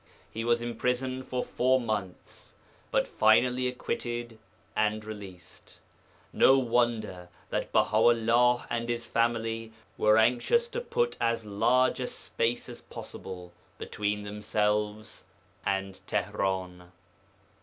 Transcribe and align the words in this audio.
He 0.31 0.43
was 0.43 0.63
imprisoned 0.63 1.27
for 1.27 1.43
four 1.43 1.79
months, 1.79 2.55
but 2.89 3.07
finally 3.07 3.67
acquitted 3.67 4.39
and 4.75 5.05
released. 5.05 5.77
No 6.33 6.57
wonder 6.57 7.29
that 7.51 7.71
Baha 7.71 7.97
'ullah 7.97 8.65
and 8.71 8.89
his 8.89 9.05
family 9.05 9.73
were 9.99 10.17
anxious 10.17 10.67
to 10.69 10.81
put 10.81 11.17
as 11.21 11.45
large 11.45 11.99
a 11.99 12.07
space 12.07 12.67
as 12.67 12.81
possible 12.81 13.51
between 13.77 14.23
themselves 14.23 15.25
and 15.67 15.99
Tihran. 16.07 16.89